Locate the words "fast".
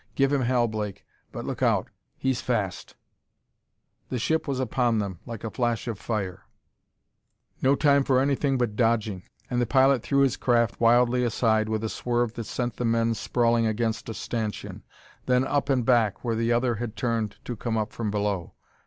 2.41-2.95